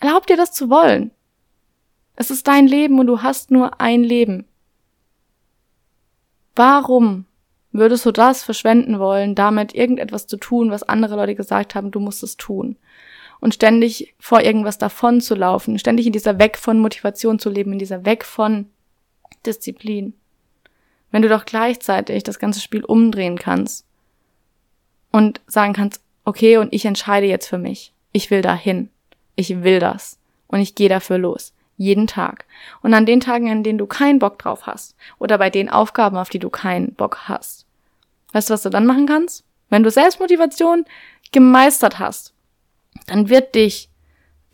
Erlaub 0.00 0.26
dir 0.26 0.36
das 0.36 0.52
zu 0.52 0.70
wollen. 0.70 1.10
Es 2.16 2.30
ist 2.30 2.48
dein 2.48 2.66
Leben 2.66 2.98
und 2.98 3.06
du 3.06 3.22
hast 3.22 3.50
nur 3.50 3.80
ein 3.80 4.02
Leben. 4.02 4.46
Warum 6.54 7.26
würdest 7.72 8.06
du 8.06 8.10
das 8.10 8.42
verschwenden 8.42 8.98
wollen, 8.98 9.34
damit 9.34 9.74
irgendetwas 9.74 10.26
zu 10.26 10.38
tun, 10.38 10.70
was 10.70 10.82
andere 10.82 11.16
Leute 11.16 11.34
gesagt 11.34 11.74
haben, 11.74 11.90
du 11.90 12.00
musst 12.00 12.22
es 12.22 12.38
tun? 12.38 12.76
Und 13.38 13.52
ständig 13.52 14.14
vor 14.18 14.40
irgendwas 14.40 14.78
davon 14.78 15.20
zu 15.20 15.34
laufen, 15.34 15.78
ständig 15.78 16.06
in 16.06 16.12
dieser 16.12 16.38
Weg 16.38 16.56
von 16.56 16.78
Motivation 16.78 17.38
zu 17.38 17.50
leben, 17.50 17.74
in 17.74 17.78
dieser 17.78 18.06
Weg 18.06 18.24
von 18.24 18.70
Disziplin. 19.44 20.14
Wenn 21.10 21.20
du 21.20 21.28
doch 21.28 21.44
gleichzeitig 21.44 22.22
das 22.22 22.38
ganze 22.38 22.60
Spiel 22.60 22.82
umdrehen 22.82 23.36
kannst 23.36 23.84
und 25.12 25.42
sagen 25.46 25.74
kannst, 25.74 26.00
okay, 26.24 26.56
und 26.56 26.72
ich 26.72 26.86
entscheide 26.86 27.26
jetzt 27.26 27.46
für 27.46 27.58
mich. 27.58 27.92
Ich 28.12 28.30
will 28.30 28.40
dahin. 28.40 28.88
Ich 29.34 29.62
will 29.62 29.80
das. 29.80 30.18
Und 30.46 30.60
ich 30.60 30.74
gehe 30.74 30.88
dafür 30.88 31.18
los. 31.18 31.52
Jeden 31.76 32.06
Tag. 32.06 32.46
Und 32.82 32.94
an 32.94 33.06
den 33.06 33.20
Tagen, 33.20 33.50
an 33.50 33.62
denen 33.62 33.78
du 33.78 33.86
keinen 33.86 34.18
Bock 34.18 34.38
drauf 34.38 34.66
hast. 34.66 34.96
Oder 35.18 35.38
bei 35.38 35.50
den 35.50 35.68
Aufgaben, 35.68 36.16
auf 36.16 36.30
die 36.30 36.38
du 36.38 36.48
keinen 36.48 36.94
Bock 36.94 37.28
hast. 37.28 37.66
Weißt 38.32 38.48
du, 38.48 38.54
was 38.54 38.62
du 38.62 38.70
dann 38.70 38.86
machen 38.86 39.06
kannst? 39.06 39.44
Wenn 39.68 39.82
du 39.82 39.90
Selbstmotivation 39.90 40.84
gemeistert 41.32 41.98
hast, 41.98 42.32
dann 43.06 43.28
wird 43.28 43.54
dich 43.54 43.90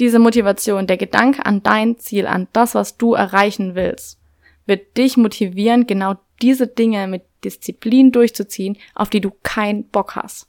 diese 0.00 0.18
Motivation, 0.18 0.86
der 0.86 0.96
Gedanke 0.96 1.46
an 1.46 1.62
dein 1.62 1.98
Ziel, 1.98 2.26
an 2.26 2.48
das, 2.52 2.74
was 2.74 2.96
du 2.96 3.14
erreichen 3.14 3.74
willst, 3.74 4.18
wird 4.66 4.96
dich 4.96 5.16
motivieren, 5.16 5.86
genau 5.86 6.16
diese 6.40 6.66
Dinge 6.66 7.06
mit 7.06 7.22
Disziplin 7.44 8.10
durchzuziehen, 8.10 8.78
auf 8.94 9.10
die 9.10 9.20
du 9.20 9.30
keinen 9.42 9.84
Bock 9.84 10.16
hast. 10.16 10.48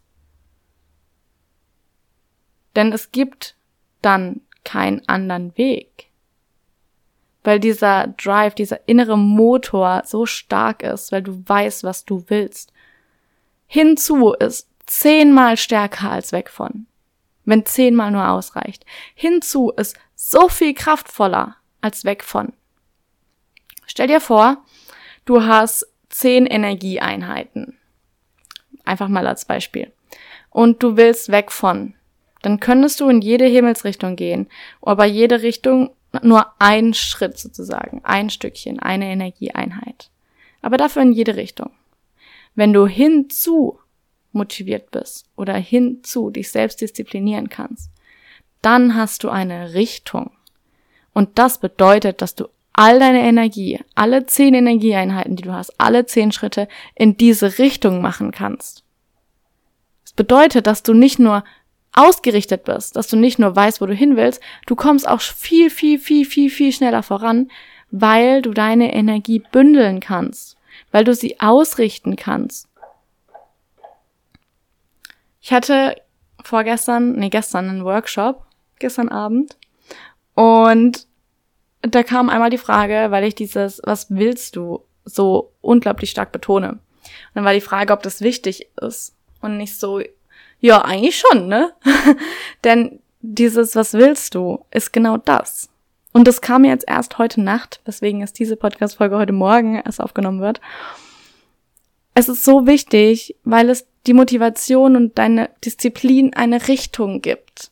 Denn 2.75 2.91
es 2.91 3.11
gibt 3.11 3.55
dann 4.01 4.41
keinen 4.63 5.07
anderen 5.07 5.55
Weg 5.57 6.07
weil 7.43 7.59
dieser 7.59 8.07
Drive, 8.07 8.55
dieser 8.55 8.87
innere 8.87 9.17
Motor 9.17 10.03
so 10.05 10.25
stark 10.25 10.83
ist, 10.83 11.11
weil 11.11 11.21
du 11.21 11.43
weißt, 11.45 11.83
was 11.83 12.05
du 12.05 12.23
willst. 12.27 12.71
Hinzu 13.67 14.33
ist 14.33 14.69
zehnmal 14.85 15.57
stärker 15.57 16.11
als 16.11 16.31
weg 16.31 16.49
von, 16.49 16.85
wenn 17.45 17.65
zehnmal 17.65 18.11
nur 18.11 18.27
ausreicht. 18.27 18.85
Hinzu 19.15 19.71
ist 19.71 19.97
so 20.15 20.47
viel 20.47 20.73
kraftvoller 20.73 21.57
als 21.81 22.05
weg 22.05 22.23
von. 22.23 22.53
Stell 23.85 24.07
dir 24.07 24.21
vor, 24.21 24.63
du 25.25 25.43
hast 25.43 25.87
zehn 26.09 26.45
Energieeinheiten. 26.45 27.77
Einfach 28.85 29.07
mal 29.07 29.27
als 29.27 29.45
Beispiel. 29.45 29.91
Und 30.49 30.83
du 30.83 30.97
willst 30.97 31.29
weg 31.29 31.51
von. 31.51 31.95
Dann 32.41 32.59
könntest 32.59 32.99
du 32.99 33.09
in 33.09 33.21
jede 33.21 33.45
Himmelsrichtung 33.45 34.15
gehen, 34.15 34.47
aber 34.81 35.05
jede 35.05 35.41
Richtung 35.41 35.95
nur 36.21 36.45
ein 36.59 36.93
Schritt 36.93 37.37
sozusagen, 37.37 38.01
ein 38.03 38.29
Stückchen, 38.29 38.79
eine 38.79 39.11
Energieeinheit. 39.11 40.09
Aber 40.61 40.77
dafür 40.77 41.01
in 41.01 41.11
jede 41.11 41.35
Richtung. 41.35 41.71
Wenn 42.55 42.71
du 42.71 42.85
hinzu 42.85 43.79
motiviert 44.31 44.91
bist 44.91 45.25
oder 45.35 45.55
hinzu 45.55 46.29
dich 46.29 46.51
selbst 46.51 46.81
disziplinieren 46.81 47.49
kannst, 47.49 47.89
dann 48.61 48.95
hast 48.95 49.23
du 49.23 49.29
eine 49.29 49.73
Richtung. 49.73 50.31
Und 51.13 51.37
das 51.37 51.59
bedeutet, 51.59 52.21
dass 52.21 52.35
du 52.35 52.47
all 52.73 52.99
deine 52.99 53.21
Energie, 53.21 53.79
alle 53.93 54.25
zehn 54.25 54.53
Energieeinheiten, 54.53 55.35
die 55.35 55.43
du 55.43 55.53
hast, 55.53 55.79
alle 55.79 56.05
zehn 56.05 56.31
Schritte 56.31 56.67
in 56.95 57.17
diese 57.17 57.59
Richtung 57.59 58.01
machen 58.01 58.31
kannst. 58.31 58.83
Das 60.03 60.13
bedeutet, 60.13 60.65
dass 60.67 60.83
du 60.83 60.93
nicht 60.93 61.19
nur 61.19 61.43
ausgerichtet 61.93 62.63
bist, 62.63 62.95
dass 62.95 63.07
du 63.07 63.15
nicht 63.15 63.39
nur 63.39 63.55
weißt, 63.55 63.81
wo 63.81 63.85
du 63.85 63.93
hin 63.93 64.17
willst, 64.17 64.41
du 64.65 64.75
kommst 64.75 65.07
auch 65.07 65.21
viel, 65.21 65.69
viel, 65.69 65.99
viel, 65.99 66.25
viel, 66.25 66.49
viel 66.49 66.71
schneller 66.71 67.03
voran, 67.03 67.51
weil 67.91 68.41
du 68.41 68.51
deine 68.51 68.93
Energie 68.93 69.43
bündeln 69.51 69.99
kannst, 69.99 70.57
weil 70.91 71.03
du 71.03 71.13
sie 71.13 71.39
ausrichten 71.39 72.15
kannst. 72.15 72.67
Ich 75.41 75.53
hatte 75.53 75.95
vorgestern, 76.43 77.13
nee, 77.13 77.29
gestern 77.29 77.69
einen 77.69 77.85
Workshop, 77.85 78.45
gestern 78.79 79.09
Abend, 79.09 79.57
und 80.35 81.05
da 81.81 82.03
kam 82.03 82.29
einmal 82.29 82.49
die 82.49 82.57
Frage, 82.57 83.07
weil 83.09 83.23
ich 83.25 83.35
dieses, 83.35 83.81
was 83.83 84.07
willst 84.09 84.55
du, 84.55 84.83
so 85.05 85.51
unglaublich 85.61 86.09
stark 86.09 86.31
betone. 86.31 86.69
Und 86.69 86.79
dann 87.33 87.45
war 87.45 87.53
die 87.53 87.61
Frage, 87.61 87.91
ob 87.91 88.03
das 88.03 88.21
wichtig 88.21 88.69
ist 88.81 89.15
und 89.41 89.57
nicht 89.57 89.77
so, 89.77 90.01
ja, 90.63 90.81
eigentlich 90.81 91.17
schon, 91.19 91.47
ne? 91.49 91.73
Denn 92.63 92.99
dieses 93.19 93.75
Was 93.75 93.93
willst 93.93 94.33
du 94.33 94.65
ist 94.71 94.93
genau 94.93 95.17
das. 95.17 95.69
Und 96.13 96.25
das 96.25 96.39
kam 96.39 96.63
jetzt 96.63 96.85
erst 96.87 97.17
heute 97.17 97.41
Nacht, 97.41 97.81
weswegen 97.83 98.21
es 98.21 98.31
diese 98.31 98.55
Podcast-Folge 98.55 99.17
heute 99.17 99.33
Morgen 99.33 99.75
erst 99.75 99.99
aufgenommen 99.99 100.39
wird. 100.39 100.61
Es 102.13 102.29
ist 102.29 102.45
so 102.45 102.65
wichtig, 102.65 103.35
weil 103.43 103.69
es 103.69 103.87
die 104.07 104.13
Motivation 104.13 104.95
und 104.95 105.17
deine 105.17 105.49
Disziplin 105.65 106.33
eine 106.33 106.65
Richtung 106.69 107.21
gibt. 107.21 107.69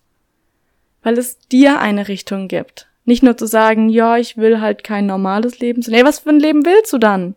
Weil 1.02 1.18
es 1.18 1.40
dir 1.48 1.80
eine 1.80 2.10
Richtung 2.10 2.50
gibt. 2.50 2.90
Nicht 3.06 3.24
nur 3.24 3.38
zu 3.38 3.46
sagen, 3.46 3.88
ja, 3.88 4.18
ich 4.18 4.36
will 4.36 4.60
halt 4.60 4.84
kein 4.84 5.06
normales 5.06 5.60
Leben. 5.60 5.82
Nee, 5.88 6.04
was 6.04 6.20
für 6.20 6.32
ein 6.32 6.42
Leben 6.42 6.66
willst 6.66 6.92
du 6.92 6.98
dann? 6.98 7.36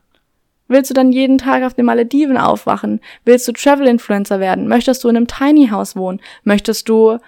Willst 0.74 0.90
du 0.90 0.94
dann 0.94 1.12
jeden 1.12 1.38
Tag 1.38 1.62
auf 1.62 1.74
den 1.74 1.84
Malediven 1.84 2.36
aufwachen? 2.36 3.00
Willst 3.24 3.46
du 3.46 3.52
Travel-Influencer 3.52 4.40
werden? 4.40 4.66
Möchtest 4.66 5.04
du 5.04 5.08
in 5.08 5.16
einem 5.16 5.28
Tiny 5.28 5.68
House 5.68 5.94
wohnen? 5.94 6.20
Möchtest 6.42 6.88
du 6.88 7.18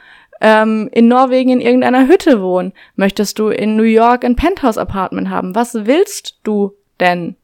ähm, 0.41 0.89
in 0.91 1.07
Norwegen 1.07 1.51
in 1.51 1.61
irgendeiner 1.61 2.09
Hütte 2.09 2.43
wohnen? 2.43 2.73
Möchtest 2.97 3.39
du 3.39 3.51
in 3.51 3.77
New 3.77 3.85
York 3.85 4.25
ein 4.25 4.35
Penthouse-Apartment 4.35 5.31
haben? 5.31 5.55
Was 5.55 5.87
willst 5.87 6.41
du 6.43 6.73
denn? 6.99 7.37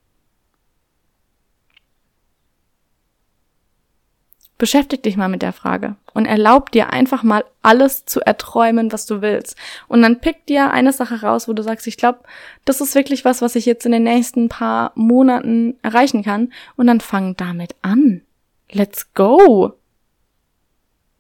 Beschäftig 4.62 5.02
dich 5.02 5.16
mal 5.16 5.28
mit 5.28 5.42
der 5.42 5.52
Frage 5.52 5.96
und 6.14 6.24
erlaub 6.24 6.70
dir 6.70 6.90
einfach 6.92 7.24
mal 7.24 7.44
alles 7.62 8.06
zu 8.06 8.20
erträumen, 8.20 8.92
was 8.92 9.06
du 9.06 9.20
willst. 9.20 9.56
Und 9.88 10.02
dann 10.02 10.20
pick 10.20 10.46
dir 10.46 10.70
eine 10.70 10.92
Sache 10.92 11.20
raus, 11.20 11.48
wo 11.48 11.52
du 11.52 11.64
sagst, 11.64 11.88
ich 11.88 11.96
glaube, 11.96 12.20
das 12.64 12.80
ist 12.80 12.94
wirklich 12.94 13.24
was, 13.24 13.42
was 13.42 13.56
ich 13.56 13.66
jetzt 13.66 13.86
in 13.86 13.90
den 13.90 14.04
nächsten 14.04 14.48
paar 14.48 14.92
Monaten 14.94 15.76
erreichen 15.82 16.22
kann. 16.22 16.52
Und 16.76 16.86
dann 16.86 17.00
fang 17.00 17.34
damit 17.34 17.74
an. 17.82 18.20
Let's 18.70 19.12
go! 19.14 19.72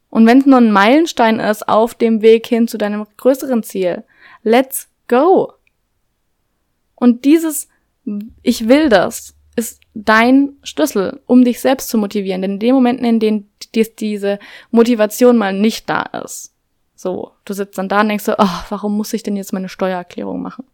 Und 0.08 0.24
wenn 0.24 0.38
es 0.38 0.46
nur 0.46 0.60
ein 0.60 0.70
Meilenstein 0.70 1.40
ist 1.40 1.68
auf 1.68 1.96
dem 1.96 2.22
Weg 2.22 2.46
hin 2.46 2.68
zu 2.68 2.78
deinem 2.78 3.08
größeren 3.16 3.64
Ziel, 3.64 4.04
let's 4.44 4.86
go! 5.08 5.52
Und 6.94 7.24
dieses 7.24 7.66
Ich 8.44 8.68
will 8.68 8.88
das 8.88 9.34
ist 9.56 9.80
dein 9.94 10.56
Schlüssel, 10.62 11.20
um 11.26 11.44
dich 11.44 11.60
selbst 11.60 11.88
zu 11.88 11.98
motivieren. 11.98 12.42
Denn 12.42 12.52
in 12.52 12.58
den 12.58 12.74
Momenten, 12.74 13.04
in 13.04 13.20
denen 13.20 13.50
diese 13.74 14.38
Motivation 14.70 15.36
mal 15.36 15.52
nicht 15.52 15.88
da 15.88 16.02
ist, 16.02 16.54
so, 16.94 17.32
du 17.44 17.52
sitzt 17.52 17.78
dann 17.78 17.88
da 17.88 18.00
und 18.00 18.08
denkst 18.08 18.24
so, 18.24 18.34
oh, 18.38 18.62
warum 18.68 18.96
muss 18.96 19.12
ich 19.12 19.24
denn 19.24 19.36
jetzt 19.36 19.52
meine 19.52 19.68
Steuererklärung 19.68 20.40
machen? 20.40 20.64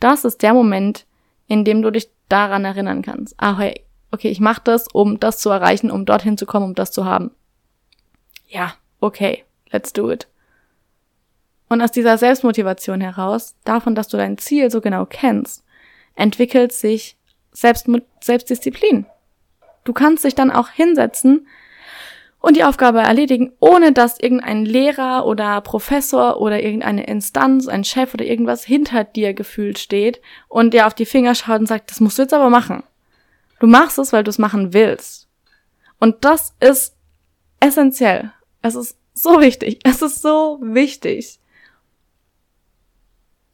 Das 0.00 0.24
ist 0.24 0.42
der 0.42 0.54
Moment, 0.54 1.04
in 1.46 1.64
dem 1.64 1.82
du 1.82 1.90
dich 1.90 2.10
daran 2.28 2.64
erinnern 2.64 3.02
kannst. 3.02 3.34
Ah, 3.36 3.58
hey, 3.58 3.82
okay, 4.12 4.30
ich 4.30 4.40
mache 4.40 4.62
das, 4.64 4.88
um 4.88 5.20
das 5.20 5.40
zu 5.40 5.50
erreichen, 5.50 5.90
um 5.90 6.06
dorthin 6.06 6.38
zu 6.38 6.46
kommen, 6.46 6.66
um 6.66 6.74
das 6.74 6.90
zu 6.90 7.04
haben. 7.04 7.32
Ja, 8.48 8.74
okay, 9.00 9.44
let's 9.70 9.92
do 9.92 10.10
it. 10.10 10.26
Und 11.68 11.82
aus 11.82 11.92
dieser 11.92 12.16
Selbstmotivation 12.16 13.02
heraus, 13.02 13.56
davon, 13.64 13.94
dass 13.94 14.08
du 14.08 14.16
dein 14.16 14.38
Ziel 14.38 14.70
so 14.70 14.80
genau 14.80 15.04
kennst, 15.04 15.64
entwickelt 16.14 16.72
sich 16.72 17.17
Selbst 17.58 17.88
Selbstdisziplin. 18.20 19.06
Du 19.82 19.92
kannst 19.92 20.22
dich 20.22 20.36
dann 20.36 20.52
auch 20.52 20.68
hinsetzen 20.68 21.48
und 22.38 22.56
die 22.56 22.62
Aufgabe 22.62 23.00
erledigen, 23.00 23.52
ohne 23.58 23.90
dass 23.90 24.20
irgendein 24.20 24.64
Lehrer 24.64 25.26
oder 25.26 25.60
Professor 25.62 26.40
oder 26.40 26.62
irgendeine 26.62 27.08
Instanz, 27.08 27.66
ein 27.66 27.82
Chef 27.82 28.14
oder 28.14 28.24
irgendwas 28.24 28.62
hinter 28.62 29.02
dir 29.02 29.34
gefühlt 29.34 29.80
steht 29.80 30.20
und 30.46 30.72
dir 30.72 30.86
auf 30.86 30.94
die 30.94 31.04
Finger 31.04 31.34
schaut 31.34 31.58
und 31.58 31.66
sagt, 31.66 31.90
das 31.90 31.98
musst 31.98 32.18
du 32.18 32.22
jetzt 32.22 32.32
aber 32.32 32.48
machen. 32.48 32.84
Du 33.58 33.66
machst 33.66 33.98
es, 33.98 34.12
weil 34.12 34.22
du 34.22 34.30
es 34.30 34.38
machen 34.38 34.72
willst. 34.72 35.26
Und 35.98 36.24
das 36.24 36.54
ist 36.60 36.94
essentiell. 37.58 38.32
Es 38.62 38.76
ist 38.76 38.96
so 39.14 39.40
wichtig. 39.40 39.80
Es 39.82 40.00
ist 40.00 40.22
so 40.22 40.60
wichtig. 40.62 41.40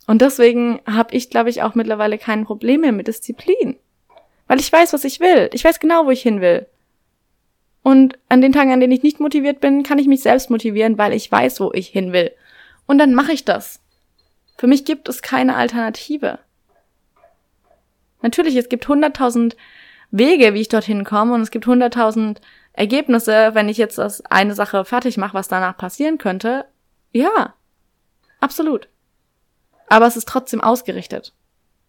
Und 0.06 0.20
deswegen 0.20 0.82
habe 0.84 1.14
ich, 1.16 1.30
glaube 1.30 1.48
ich, 1.48 1.62
auch 1.62 1.74
mittlerweile 1.74 2.18
kein 2.18 2.44
Problem 2.44 2.82
mehr 2.82 2.92
mit 2.92 3.08
Disziplin. 3.08 3.78
Weil 4.46 4.60
ich 4.60 4.72
weiß, 4.72 4.92
was 4.92 5.04
ich 5.04 5.20
will. 5.20 5.50
Ich 5.52 5.64
weiß 5.64 5.80
genau, 5.80 6.06
wo 6.06 6.10
ich 6.10 6.22
hin 6.22 6.40
will. 6.40 6.66
Und 7.82 8.18
an 8.28 8.40
den 8.40 8.52
Tagen, 8.52 8.72
an 8.72 8.80
denen 8.80 8.92
ich 8.92 9.02
nicht 9.02 9.20
motiviert 9.20 9.60
bin, 9.60 9.82
kann 9.82 9.98
ich 9.98 10.06
mich 10.06 10.22
selbst 10.22 10.50
motivieren, 10.50 10.96
weil 10.96 11.12
ich 11.12 11.30
weiß, 11.30 11.60
wo 11.60 11.70
ich 11.72 11.88
hin 11.88 12.12
will. 12.12 12.32
Und 12.86 12.98
dann 12.98 13.14
mache 13.14 13.32
ich 13.32 13.44
das. 13.44 13.80
Für 14.56 14.66
mich 14.66 14.84
gibt 14.84 15.08
es 15.08 15.22
keine 15.22 15.56
Alternative. 15.56 16.38
Natürlich, 18.22 18.56
es 18.56 18.70
gibt 18.70 18.88
hunderttausend 18.88 19.56
Wege, 20.10 20.54
wie 20.54 20.62
ich 20.62 20.68
dorthin 20.68 21.04
komme 21.04 21.34
und 21.34 21.42
es 21.42 21.50
gibt 21.50 21.66
hunderttausend 21.66 22.40
Ergebnisse, 22.72 23.50
wenn 23.54 23.68
ich 23.68 23.76
jetzt 23.76 23.98
das 23.98 24.24
eine 24.26 24.54
Sache 24.54 24.84
fertig 24.84 25.16
mache, 25.16 25.34
was 25.34 25.48
danach 25.48 25.76
passieren 25.76 26.18
könnte. 26.18 26.64
Ja, 27.12 27.54
absolut. 28.40 28.88
Aber 29.88 30.06
es 30.06 30.16
ist 30.16 30.28
trotzdem 30.28 30.60
ausgerichtet. 30.60 31.34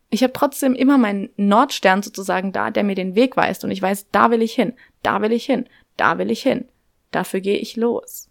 Ich 0.10 0.24
habe 0.24 0.34
trotzdem 0.34 0.76
immer 0.76 0.98
meinen 0.98 1.30
Nordstern 1.36 2.04
sozusagen 2.04 2.52
da, 2.52 2.72
der 2.72 2.84
mir 2.84 2.96
den 2.96 3.16
Weg 3.16 3.36
weist 3.38 3.64
und 3.64 3.72
ich 3.72 3.82
weiß, 3.82 4.12
da 4.12 4.32
will 4.32 4.42
ich 4.42 4.54
hin, 4.54 4.74
da 5.04 5.22
will 5.22 5.32
ich 5.32 5.46
hin, 5.46 5.68
da 5.98 6.18
will 6.18 6.32
ich 6.32 6.44
hin. 6.44 6.66
Dafür 7.12 7.40
gehe 7.40 7.58
ich 7.58 7.76
los. 7.76 8.30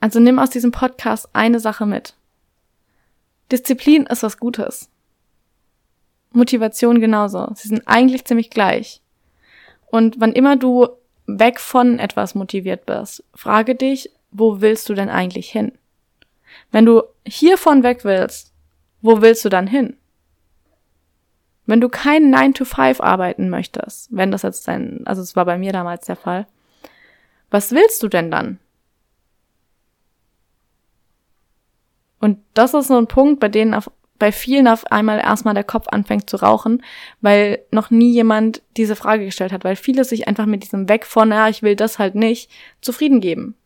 Also 0.00 0.18
nimm 0.18 0.40
aus 0.40 0.50
diesem 0.50 0.72
Podcast 0.72 1.28
eine 1.32 1.60
Sache 1.60 1.86
mit. 1.86 2.16
Disziplin 3.52 4.04
ist 4.06 4.24
was 4.24 4.38
Gutes. 4.38 4.90
Motivation 6.32 7.00
genauso. 7.00 7.48
Sie 7.54 7.68
sind 7.68 7.86
eigentlich 7.86 8.24
ziemlich 8.24 8.50
gleich. 8.50 9.00
Und 9.86 10.18
wann 10.18 10.32
immer 10.32 10.56
du 10.56 10.88
weg 11.26 11.60
von 11.60 11.98
etwas 11.98 12.34
motiviert 12.34 12.86
bist, 12.86 13.22
frage 13.34 13.74
dich, 13.74 14.10
wo 14.32 14.60
willst 14.60 14.88
du 14.88 14.94
denn 14.94 15.08
eigentlich 15.08 15.50
hin? 15.50 15.72
Wenn 16.72 16.86
du 16.86 17.02
hiervon 17.24 17.82
weg 17.82 18.04
willst, 18.04 18.52
wo 19.02 19.20
willst 19.20 19.44
du 19.44 19.48
dann 19.48 19.66
hin? 19.66 19.96
Wenn 21.66 21.80
du 21.80 21.88
kein 21.88 22.30
9 22.30 22.54
to 22.54 22.64
5 22.64 23.00
arbeiten 23.00 23.48
möchtest, 23.48 24.08
wenn 24.10 24.32
das 24.32 24.42
jetzt 24.42 24.66
dein, 24.66 25.06
also 25.06 25.22
es 25.22 25.36
war 25.36 25.44
bei 25.44 25.58
mir 25.58 25.72
damals 25.72 26.06
der 26.06 26.16
Fall, 26.16 26.46
was 27.50 27.70
willst 27.70 28.02
du 28.02 28.08
denn 28.08 28.30
dann? 28.30 28.58
Und 32.18 32.38
das 32.54 32.74
ist 32.74 32.88
so 32.88 32.96
ein 32.96 33.06
Punkt, 33.06 33.40
bei 33.40 33.48
denen 33.48 33.74
auf, 33.74 33.90
bei 34.18 34.32
vielen 34.32 34.66
auf 34.66 34.90
einmal 34.90 35.18
erstmal 35.18 35.54
der 35.54 35.64
Kopf 35.64 35.88
anfängt 35.88 36.30
zu 36.30 36.36
rauchen, 36.36 36.82
weil 37.20 37.60
noch 37.70 37.90
nie 37.90 38.12
jemand 38.12 38.62
diese 38.76 38.96
Frage 38.96 39.24
gestellt 39.26 39.52
hat, 39.52 39.64
weil 39.64 39.76
viele 39.76 40.04
sich 40.04 40.28
einfach 40.28 40.46
mit 40.46 40.62
diesem 40.62 40.88
Weg 40.88 41.04
von, 41.04 41.30
ja, 41.30 41.48
ich 41.48 41.62
will 41.62 41.76
das 41.76 41.98
halt 41.98 42.14
nicht, 42.14 42.50
zufrieden 42.80 43.20
geben. 43.20 43.56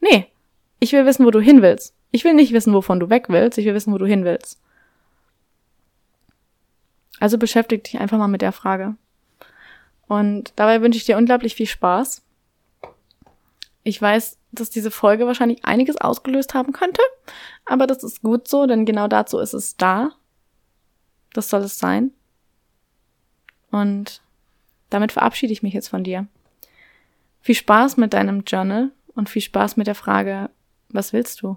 Nee, 0.00 0.26
ich 0.80 0.92
will 0.92 1.04
wissen, 1.06 1.26
wo 1.26 1.30
du 1.30 1.40
hin 1.40 1.60
willst. 1.60 1.94
Ich 2.12 2.24
will 2.24 2.34
nicht 2.34 2.52
wissen, 2.52 2.74
wovon 2.74 3.00
du 3.00 3.10
weg 3.10 3.28
willst, 3.28 3.58
ich 3.58 3.64
will 3.66 3.74
wissen, 3.74 3.92
wo 3.92 3.98
du 3.98 4.06
hin 4.06 4.24
willst. 4.24 4.60
Also 7.18 7.38
beschäftige 7.38 7.82
dich 7.82 7.98
einfach 7.98 8.18
mal 8.18 8.28
mit 8.28 8.42
der 8.42 8.52
Frage. 8.52 8.96
Und 10.06 10.52
dabei 10.56 10.82
wünsche 10.82 10.98
ich 10.98 11.06
dir 11.06 11.16
unglaublich 11.16 11.54
viel 11.54 11.66
Spaß. 11.66 12.22
Ich 13.82 14.00
weiß, 14.00 14.38
dass 14.52 14.70
diese 14.70 14.90
Folge 14.90 15.26
wahrscheinlich 15.26 15.64
einiges 15.64 15.96
ausgelöst 15.96 16.54
haben 16.54 16.72
könnte, 16.72 17.00
aber 17.64 17.86
das 17.86 18.04
ist 18.04 18.22
gut 18.22 18.46
so, 18.46 18.66
denn 18.66 18.84
genau 18.84 19.08
dazu 19.08 19.38
ist 19.38 19.54
es 19.54 19.76
da. 19.76 20.10
Das 21.32 21.48
soll 21.48 21.62
es 21.62 21.78
sein. 21.78 22.12
Und 23.70 24.20
damit 24.90 25.12
verabschiede 25.12 25.52
ich 25.52 25.62
mich 25.62 25.72
jetzt 25.72 25.88
von 25.88 26.04
dir. 26.04 26.26
Viel 27.40 27.54
Spaß 27.54 27.96
mit 27.96 28.12
deinem 28.12 28.42
Journal 28.46 28.90
und 29.14 29.30
viel 29.30 29.42
Spaß 29.42 29.76
mit 29.76 29.86
der 29.86 29.94
Frage, 29.94 30.50
was 30.90 31.12
willst 31.12 31.40
du? 31.40 31.56